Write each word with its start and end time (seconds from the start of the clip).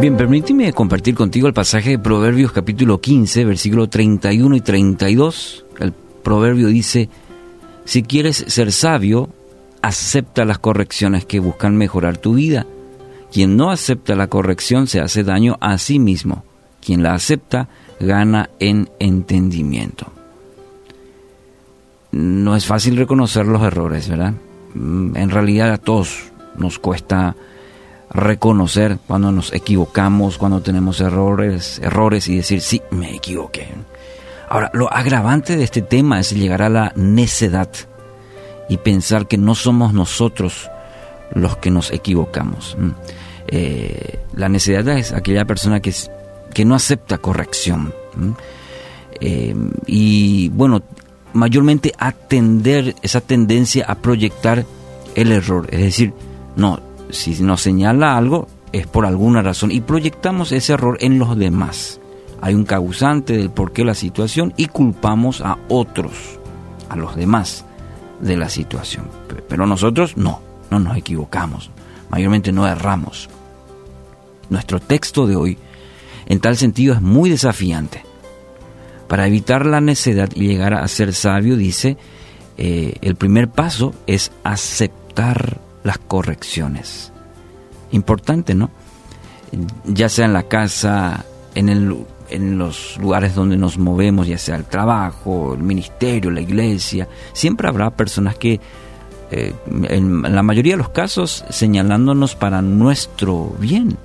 Bien, 0.00 0.16
permíteme 0.16 0.72
compartir 0.72 1.16
contigo 1.16 1.48
el 1.48 1.54
pasaje 1.54 1.90
de 1.90 1.98
Proverbios 1.98 2.52
capítulo 2.52 3.00
15, 3.00 3.44
versículo 3.44 3.88
31 3.88 4.54
y 4.54 4.60
32. 4.60 5.64
El 5.80 5.92
proverbio 6.22 6.68
dice, 6.68 7.08
si 7.84 8.04
quieres 8.04 8.44
ser 8.46 8.70
sabio, 8.70 9.28
acepta 9.82 10.44
las 10.44 10.60
correcciones 10.60 11.24
que 11.24 11.40
buscan 11.40 11.76
mejorar 11.76 12.16
tu 12.16 12.34
vida. 12.34 12.64
Quien 13.32 13.56
no 13.56 13.72
acepta 13.72 14.14
la 14.14 14.28
corrección 14.28 14.86
se 14.86 15.00
hace 15.00 15.24
daño 15.24 15.56
a 15.60 15.76
sí 15.78 15.98
mismo. 15.98 16.44
Quien 16.80 17.02
la 17.02 17.14
acepta 17.14 17.68
gana 17.98 18.50
en 18.60 18.88
entendimiento. 19.00 20.12
No 22.12 22.54
es 22.54 22.66
fácil 22.66 22.96
reconocer 22.96 23.46
los 23.46 23.62
errores, 23.62 24.08
¿verdad? 24.08 24.34
Mm, 24.74 25.16
en 25.16 25.30
realidad 25.30 25.72
a 25.72 25.78
todos 25.78 26.30
nos 26.56 26.78
cuesta 26.78 27.34
reconocer 28.10 28.98
cuando 29.06 29.32
nos 29.32 29.52
equivocamos, 29.52 30.38
cuando 30.38 30.60
tenemos 30.60 31.00
errores, 31.00 31.80
errores 31.82 32.28
y 32.28 32.36
decir, 32.36 32.60
sí, 32.60 32.82
me 32.90 33.14
equivoqué. 33.14 33.68
Ahora, 34.48 34.70
lo 34.72 34.92
agravante 34.92 35.56
de 35.56 35.64
este 35.64 35.82
tema 35.82 36.20
es 36.20 36.32
llegar 36.32 36.62
a 36.62 36.70
la 36.70 36.92
necedad 36.96 37.70
y 38.68 38.78
pensar 38.78 39.26
que 39.26 39.36
no 39.36 39.54
somos 39.54 39.92
nosotros 39.92 40.70
los 41.34 41.56
que 41.58 41.70
nos 41.70 41.90
equivocamos. 41.92 42.76
Mm. 42.78 42.90
Eh, 43.48 44.18
la 44.34 44.48
necedad 44.48 44.88
es 44.88 45.12
aquella 45.12 45.44
persona 45.44 45.80
que, 45.80 45.94
que 46.54 46.64
no 46.64 46.74
acepta 46.74 47.18
corrección. 47.18 47.92
Mm. 48.14 48.30
Eh, 49.20 49.54
y 49.86 50.48
bueno, 50.50 50.82
mayormente 51.32 51.92
atender 51.98 52.94
esa 53.02 53.20
tendencia 53.20 53.84
a 53.86 53.96
proyectar 53.96 54.64
el 55.14 55.32
error. 55.32 55.66
Es 55.70 55.80
decir, 55.80 56.12
no, 56.56 56.80
si 57.10 57.42
nos 57.42 57.62
señala 57.62 58.16
algo 58.16 58.48
es 58.72 58.86
por 58.86 59.06
alguna 59.06 59.42
razón 59.42 59.70
y 59.70 59.80
proyectamos 59.80 60.52
ese 60.52 60.74
error 60.74 60.98
en 61.00 61.18
los 61.18 61.36
demás. 61.36 62.00
Hay 62.40 62.54
un 62.54 62.64
causante 62.64 63.36
del 63.36 63.50
por 63.50 63.72
qué 63.72 63.84
la 63.84 63.94
situación 63.94 64.52
y 64.56 64.66
culpamos 64.66 65.40
a 65.40 65.58
otros, 65.68 66.38
a 66.88 66.96
los 66.96 67.16
demás 67.16 67.64
de 68.20 68.36
la 68.36 68.48
situación. 68.48 69.06
Pero 69.48 69.66
nosotros 69.66 70.16
no, 70.16 70.40
no 70.70 70.78
nos 70.78 70.96
equivocamos, 70.96 71.70
mayormente 72.10 72.52
no 72.52 72.66
erramos. 72.66 73.28
Nuestro 74.50 74.80
texto 74.80 75.26
de 75.26 75.36
hoy, 75.36 75.58
en 76.26 76.40
tal 76.40 76.56
sentido, 76.56 76.94
es 76.94 77.02
muy 77.02 77.30
desafiante. 77.30 78.02
Para 79.08 79.26
evitar 79.26 79.66
la 79.66 79.80
necedad 79.80 80.28
y 80.34 80.46
llegar 80.46 80.74
a 80.74 80.86
ser 80.88 81.14
sabio, 81.14 81.56
dice, 81.56 81.96
eh, 82.56 82.96
el 83.00 83.16
primer 83.16 83.48
paso 83.48 83.94
es 84.06 84.30
aceptar 84.44 85.60
las 85.82 85.98
correcciones. 85.98 87.12
Importante, 87.90 88.54
¿no? 88.54 88.70
Ya 89.84 90.08
sea 90.08 90.26
en 90.26 90.32
la 90.32 90.44
casa, 90.44 91.24
en, 91.54 91.68
el, 91.68 91.96
en 92.28 92.58
los 92.58 92.98
lugares 92.98 93.34
donde 93.34 93.56
nos 93.56 93.78
movemos, 93.78 94.26
ya 94.26 94.38
sea 94.38 94.56
el 94.56 94.64
trabajo, 94.64 95.54
el 95.54 95.62
ministerio, 95.62 96.30
la 96.30 96.40
iglesia, 96.40 97.08
siempre 97.32 97.68
habrá 97.68 97.90
personas 97.90 98.36
que, 98.36 98.60
eh, 99.30 99.54
en 99.88 100.22
la 100.22 100.42
mayoría 100.42 100.74
de 100.74 100.78
los 100.78 100.90
casos, 100.90 101.44
señalándonos 101.48 102.34
para 102.34 102.60
nuestro 102.62 103.54
bien. 103.58 103.96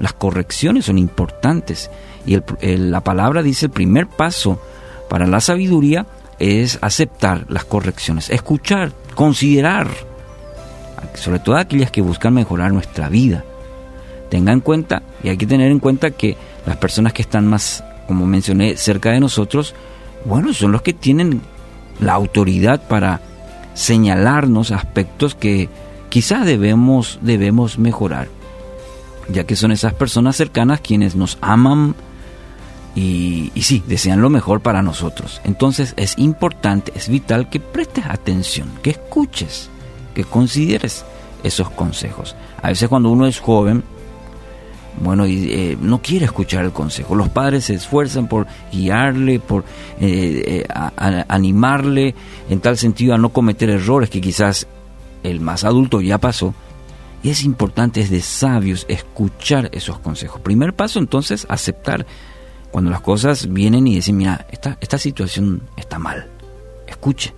Las 0.00 0.12
correcciones 0.12 0.86
son 0.86 0.98
importantes 0.98 1.90
y 2.24 2.38
la 2.60 3.00
palabra 3.02 3.42
dice 3.42 3.66
el 3.66 3.72
primer 3.72 4.06
paso 4.06 4.60
para 5.08 5.26
la 5.26 5.40
sabiduría 5.40 6.06
es 6.38 6.78
aceptar 6.82 7.46
las 7.48 7.64
correcciones, 7.64 8.30
escuchar, 8.30 8.92
considerar 9.14 9.88
sobre 11.14 11.38
todo 11.38 11.56
aquellas 11.56 11.90
que 11.90 12.02
buscan 12.02 12.34
mejorar 12.34 12.72
nuestra 12.72 13.08
vida. 13.08 13.44
Tenga 14.30 14.52
en 14.52 14.60
cuenta, 14.60 15.02
y 15.22 15.28
hay 15.28 15.36
que 15.36 15.46
tener 15.46 15.70
en 15.70 15.78
cuenta 15.78 16.10
que 16.10 16.36
las 16.66 16.76
personas 16.76 17.12
que 17.12 17.22
están 17.22 17.46
más, 17.46 17.82
como 18.06 18.26
mencioné, 18.26 18.76
cerca 18.76 19.10
de 19.10 19.20
nosotros, 19.20 19.74
bueno, 20.24 20.52
son 20.52 20.72
los 20.72 20.82
que 20.82 20.92
tienen 20.92 21.40
la 22.00 22.12
autoridad 22.12 22.82
para 22.88 23.20
señalarnos 23.74 24.70
aspectos 24.70 25.34
que 25.34 25.68
quizás 26.08 26.44
debemos, 26.44 27.18
debemos 27.22 27.78
mejorar, 27.78 28.28
ya 29.28 29.44
que 29.44 29.56
son 29.56 29.72
esas 29.72 29.94
personas 29.94 30.36
cercanas 30.36 30.80
quienes 30.80 31.16
nos 31.16 31.38
aman 31.40 31.94
y, 32.94 33.52
y 33.54 33.62
sí, 33.62 33.82
desean 33.86 34.20
lo 34.20 34.30
mejor 34.30 34.60
para 34.60 34.82
nosotros. 34.82 35.40
Entonces 35.44 35.94
es 35.96 36.18
importante, 36.18 36.92
es 36.96 37.08
vital 37.08 37.48
que 37.48 37.60
prestes 37.60 38.06
atención, 38.06 38.68
que 38.82 38.90
escuches 38.90 39.70
que 40.18 40.24
consideres 40.24 41.04
esos 41.44 41.70
consejos. 41.70 42.34
A 42.60 42.70
veces 42.70 42.88
cuando 42.88 43.08
uno 43.08 43.24
es 43.28 43.38
joven, 43.38 43.84
bueno, 45.00 45.26
eh, 45.28 45.78
no 45.80 46.02
quiere 46.02 46.24
escuchar 46.24 46.64
el 46.64 46.72
consejo. 46.72 47.14
Los 47.14 47.28
padres 47.28 47.66
se 47.66 47.74
esfuerzan 47.74 48.26
por 48.26 48.48
guiarle, 48.72 49.38
por 49.38 49.62
eh, 50.00 50.64
eh, 50.66 51.24
animarle, 51.28 52.16
en 52.50 52.58
tal 52.58 52.76
sentido 52.76 53.14
a 53.14 53.18
no 53.18 53.28
cometer 53.28 53.70
errores 53.70 54.10
que 54.10 54.20
quizás 54.20 54.66
el 55.22 55.38
más 55.38 55.62
adulto 55.62 56.00
ya 56.00 56.18
pasó. 56.18 56.52
Y 57.22 57.30
es 57.30 57.44
importante, 57.44 58.00
es 58.00 58.10
de 58.10 58.20
sabios 58.20 58.86
escuchar 58.88 59.70
esos 59.72 60.00
consejos. 60.00 60.40
Primer 60.40 60.74
paso 60.74 60.98
entonces, 60.98 61.46
aceptar 61.48 62.04
cuando 62.72 62.90
las 62.90 63.02
cosas 63.02 63.52
vienen 63.52 63.86
y 63.86 63.94
decir, 63.94 64.14
mira, 64.14 64.48
esta, 64.50 64.78
esta 64.80 64.98
situación 64.98 65.62
está 65.76 66.00
mal, 66.00 66.26
escuche. 66.88 67.32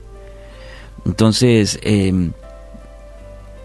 Entonces, 1.05 1.79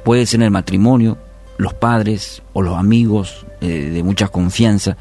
puede 0.06 0.28
ser 0.28 0.42
en 0.42 0.44
el 0.44 0.52
matrimonio, 0.52 1.18
los 1.58 1.74
padres 1.74 2.44
o 2.54 2.62
los 2.62 2.78
amigos 2.78 3.46
eh, 3.60 3.90
de 3.92 4.04
mucha 4.04 4.28
confianza, 4.28 4.96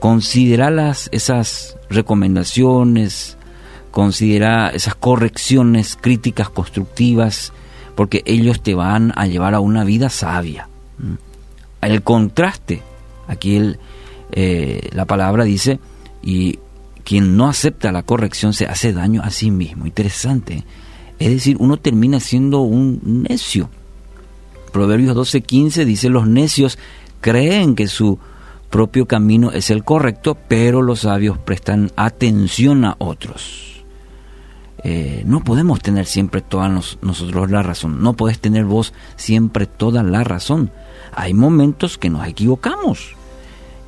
considera 0.00 0.92
esas 1.10 1.76
recomendaciones, 1.88 3.38
considera 3.90 4.68
esas 4.68 4.94
correcciones 4.94 5.96
críticas 6.00 6.50
constructivas, 6.50 7.54
porque 7.96 8.22
ellos 8.26 8.62
te 8.62 8.74
van 8.74 9.12
a 9.16 9.26
llevar 9.26 9.54
a 9.54 9.60
una 9.60 9.82
vida 9.82 10.10
sabia. 10.10 10.68
El 11.80 12.02
contraste, 12.02 12.82
aquí 13.28 13.76
eh, 14.32 14.90
la 14.92 15.06
palabra 15.06 15.44
dice, 15.44 15.80
y 16.22 16.58
quien 17.02 17.36
no 17.38 17.48
acepta 17.48 17.92
la 17.92 18.02
corrección 18.02 18.52
se 18.52 18.66
hace 18.66 18.92
daño 18.92 19.22
a 19.24 19.30
sí 19.30 19.50
mismo. 19.50 19.86
Interesante. 19.86 20.64
Es 21.18 21.30
decir, 21.30 21.56
uno 21.58 21.78
termina 21.78 22.20
siendo 22.20 22.60
un 22.60 23.00
necio 23.26 23.70
Proverbios 24.70 25.16
12:15 25.16 25.84
dice, 25.84 26.08
los 26.08 26.26
necios 26.26 26.78
creen 27.20 27.74
que 27.74 27.88
su 27.88 28.18
propio 28.70 29.06
camino 29.06 29.50
es 29.50 29.70
el 29.70 29.84
correcto, 29.84 30.36
pero 30.48 30.82
los 30.82 31.00
sabios 31.00 31.38
prestan 31.38 31.90
atención 31.96 32.84
a 32.84 32.96
otros. 32.98 33.82
Eh, 34.84 35.24
no 35.26 35.42
podemos 35.42 35.80
tener 35.80 36.06
siempre 36.06 36.40
toda 36.40 36.68
nosotros 36.68 37.50
la 37.50 37.62
razón, 37.62 38.00
no 38.02 38.12
puedes 38.12 38.38
tener 38.38 38.64
vos 38.64 38.92
siempre 39.16 39.66
toda 39.66 40.02
la 40.02 40.22
razón. 40.22 40.70
Hay 41.12 41.34
momentos 41.34 41.98
que 41.98 42.10
nos 42.10 42.26
equivocamos. 42.26 43.16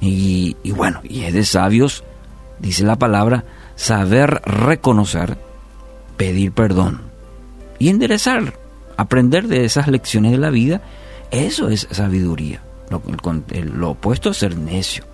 Y, 0.00 0.56
y 0.62 0.72
bueno, 0.72 1.00
y 1.04 1.24
es 1.24 1.34
de 1.34 1.44
sabios, 1.44 2.02
dice 2.58 2.84
la 2.84 2.96
palabra, 2.96 3.44
saber 3.76 4.40
reconocer, 4.44 5.38
pedir 6.16 6.52
perdón 6.52 7.02
y 7.78 7.88
enderezar 7.88 8.59
aprender 9.00 9.48
de 9.48 9.64
esas 9.64 9.88
lecciones 9.88 10.32
de 10.32 10.38
la 10.38 10.50
vida, 10.50 10.82
eso 11.30 11.68
es 11.68 11.88
sabiduría. 11.90 12.62
Lo, 12.90 13.90
opuesto 13.90 14.30
a 14.30 14.34
ser 14.34 14.56
necio. 14.58 15.04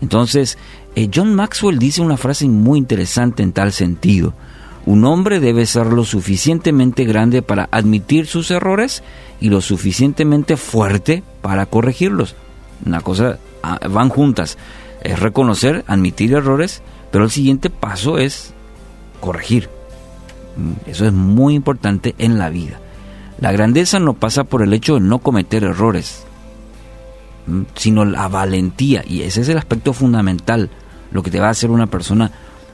Entonces, 0.00 0.56
eh, 0.94 1.10
John 1.12 1.34
Maxwell 1.34 1.78
dice 1.78 2.00
una 2.02 2.16
frase 2.16 2.48
muy 2.48 2.78
interesante 2.78 3.42
en 3.42 3.52
tal 3.52 3.72
sentido. 3.72 4.32
Un 4.86 5.04
hombre 5.04 5.40
debe 5.40 5.66
ser 5.66 5.86
lo 5.86 6.04
suficientemente 6.04 7.04
grande 7.04 7.42
para 7.42 7.68
admitir 7.70 8.26
sus 8.26 8.50
errores 8.50 9.02
y 9.40 9.50
lo 9.50 9.60
suficientemente 9.60 10.56
fuerte 10.56 11.22
para 11.42 11.66
corregirlos. 11.66 12.36
Una 12.86 13.00
cosa, 13.00 13.38
ah, 13.62 13.78
van 13.90 14.08
juntas. 14.08 14.56
Es 15.02 15.18
reconocer, 15.18 15.84
admitir 15.86 16.32
errores, 16.32 16.82
pero 17.10 17.24
el 17.24 17.30
siguiente 17.30 17.68
paso 17.68 18.18
es 18.18 18.54
corregir. 19.20 19.68
Mm, 20.56 20.90
eso 20.90 21.06
es 21.06 21.12
muy 21.12 21.54
importante 21.54 22.14
en 22.18 22.38
la 22.38 22.48
vida. 22.48 22.80
La 23.40 23.52
grandeza 23.52 23.98
no 23.98 24.14
pasa 24.14 24.44
por 24.44 24.62
el 24.62 24.72
hecho 24.74 24.94
de 24.94 25.00
no 25.00 25.18
cometer 25.18 25.64
errores, 25.64 26.24
sino 27.74 28.04
la 28.04 28.28
valentía. 28.28 29.02
Y 29.06 29.22
ese 29.22 29.40
es 29.40 29.48
el 29.48 29.56
aspecto 29.56 29.94
fundamental, 29.94 30.68
lo 31.10 31.22
que 31.22 31.30
te 31.30 31.40
va 31.40 31.48
a 31.48 31.50
hacer 31.50 31.70
una 31.70 31.86
persona 31.86 32.30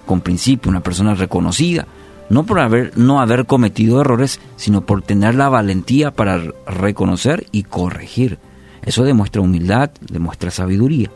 con 0.07 0.21
principio, 0.21 0.71
una 0.71 0.83
persona 0.83 1.15
reconocida. 1.15 1.87
No 2.29 2.45
por 2.45 2.59
haber, 2.59 2.99
no 2.99 3.21
haber 3.21 3.47
cometido 3.47 4.01
errores, 4.01 4.41
sino 4.57 4.81
por 4.81 5.03
tener 5.03 5.37
la 5.37 5.49
valentía 5.49 6.11
para 6.11 6.43
reconocer 6.67 7.47
y 7.53 7.63
corregir. 7.63 8.41
Eso 8.85 9.05
demuestra 9.05 9.43
humildad, 9.43 9.91
demuestra 10.01 10.51
sabiduría. 10.51 11.11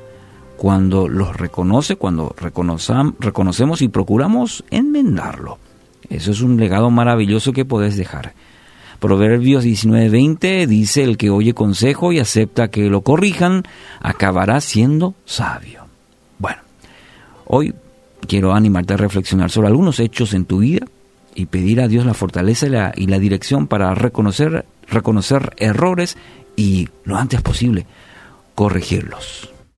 Cuando 0.56 1.08
los 1.08 1.37
reconoce, 1.37 1.97
cuando 1.97 2.37
reconocemos 2.38 3.82
y 3.82 3.88
procuramos 3.88 4.62
enmendarlo. 4.70 5.58
Eso 6.08 6.31
es 6.31 6.41
un 6.41 6.56
legado 6.58 6.91
maravilloso 6.91 7.52
que 7.52 7.64
podés 7.64 7.97
dejar. 7.97 8.35
Proverbios 9.00 9.64
19:20 9.64 10.67
dice, 10.67 11.02
el 11.02 11.17
que 11.17 11.31
oye 11.31 11.55
consejo 11.55 12.12
y 12.12 12.19
acepta 12.19 12.69
que 12.69 12.91
lo 12.91 13.00
corrijan, 13.00 13.64
acabará 14.00 14.61
siendo 14.61 15.14
sabio. 15.25 15.87
Bueno, 16.38 16.58
hoy 17.47 17.75
quiero 18.29 18.55
animarte 18.55 18.94
a 18.94 18.99
reflexionar 18.99 19.50
sobre 19.50 19.69
algunos 19.69 19.99
hechos 20.00 20.35
en 20.35 20.44
tu 20.44 20.58
vida 20.58 20.87
y 21.35 21.47
pedir 21.47 21.81
a 21.81 21.88
Dios 21.88 22.05
la 22.05 22.14
fortaleza 22.14 22.67
y 22.67 22.70
la, 22.70 22.93
y 22.94 23.06
la 23.06 23.19
dirección 23.19 23.67
para 23.67 23.94
reconocer, 23.94 24.67
reconocer 24.87 25.55
errores 25.56 26.17
y 26.55 26.88
lo 27.05 27.17
antes 27.17 27.41
posible 27.41 27.87
corregirlos. 28.55 29.50